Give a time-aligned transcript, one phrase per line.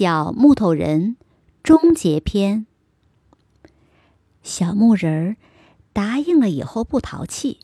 [0.00, 1.18] 小木头人
[1.62, 2.64] 终结篇。
[4.42, 5.36] 小木人儿
[5.92, 7.60] 答应了以后不淘气，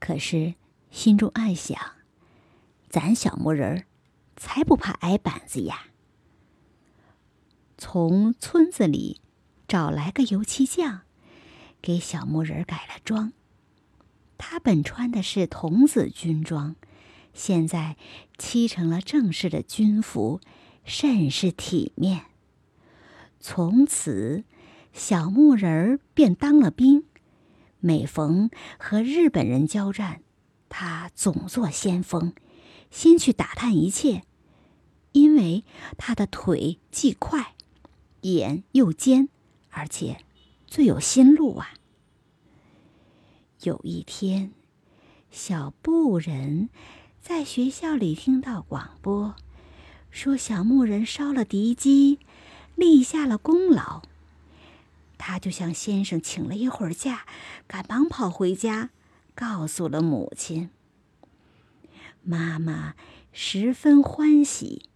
[0.00, 0.56] 可是
[0.90, 1.78] 心中暗想：
[2.88, 3.84] 咱小木人儿
[4.36, 5.84] 才不怕挨板子呀！
[7.78, 9.20] 从村子里
[9.68, 11.02] 找来个油漆匠，
[11.80, 13.32] 给小木人改了装。
[14.36, 16.74] 他本穿的是童子军装，
[17.32, 17.96] 现在
[18.36, 20.40] 漆成了正式的军服。
[20.86, 22.26] 甚是体面。
[23.40, 24.44] 从此，
[24.92, 27.04] 小木人儿便当了兵。
[27.80, 30.22] 每逢和日本人交战，
[30.68, 32.32] 他总做先锋，
[32.90, 34.22] 先去打探一切。
[35.12, 35.64] 因为
[35.96, 37.54] 他的腿既快，
[38.22, 39.28] 眼又尖，
[39.70, 40.18] 而且
[40.66, 41.74] 最有心路啊。
[43.62, 44.52] 有一天，
[45.30, 46.68] 小布人
[47.20, 49.36] 在学校里听到广播。
[50.16, 52.20] 说小木人烧了敌机，
[52.74, 54.00] 立下了功劳。
[55.18, 57.26] 他就向先生请了一会儿假，
[57.66, 58.88] 赶忙跑回家，
[59.34, 60.70] 告诉了母亲。
[62.22, 62.94] 妈妈
[63.30, 64.88] 十分欢喜，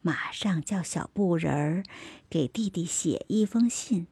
[0.00, 1.82] 马上叫小布人儿
[2.30, 4.06] 给弟弟写一封信。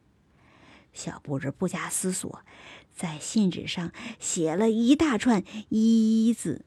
[0.93, 2.41] 小布人不假思索，
[2.95, 6.63] 在信纸上写了一大串“一”字，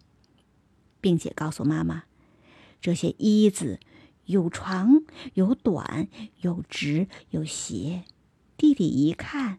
[1.00, 2.02] 并且告诉妈妈。
[2.80, 3.80] 这些“一”字
[4.26, 5.02] 有长
[5.34, 6.08] 有短，
[6.42, 8.04] 有直有斜，
[8.56, 9.58] 弟弟一看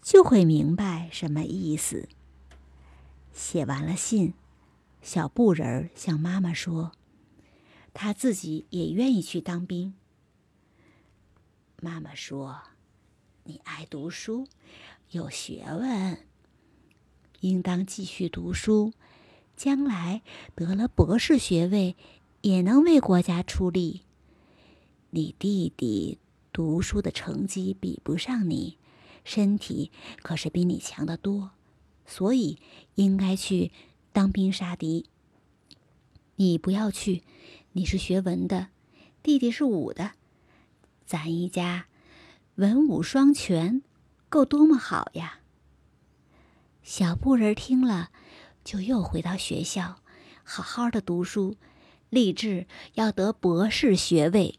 [0.00, 2.08] 就会明白什么意思。
[3.32, 4.34] 写完了信，
[5.00, 6.92] 小布人儿向妈妈说
[7.92, 9.94] ：“他自己也愿意去当兵。”
[11.82, 12.62] 妈妈说
[13.44, 14.46] ：“你爱读书，
[15.10, 16.18] 有学问，
[17.40, 18.92] 应当继续读书，
[19.56, 20.22] 将来
[20.54, 21.96] 得了博士学位。”
[22.42, 24.02] 也能为国家出力。
[25.10, 26.18] 你弟弟
[26.52, 28.78] 读书的成绩比不上你，
[29.24, 31.50] 身体可是比你强得多，
[32.04, 32.58] 所以
[32.96, 33.70] 应该去
[34.12, 35.06] 当兵杀敌。
[36.34, 37.22] 你不要去，
[37.72, 38.68] 你是学文的，
[39.22, 40.12] 弟弟是武的，
[41.06, 41.86] 咱一家
[42.56, 43.82] 文武双全，
[44.28, 45.38] 够多么好呀！
[46.82, 48.10] 小布人听了，
[48.64, 50.00] 就又回到学校，
[50.42, 51.56] 好好的读书。
[52.12, 54.58] 立志要得博士学位。